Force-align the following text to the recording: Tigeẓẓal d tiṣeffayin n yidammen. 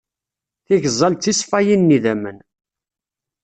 Tigeẓẓal 0.65 1.13
d 1.15 1.19
tiṣeffayin 1.21 1.81
n 1.87 1.93
yidammen. 1.93 2.37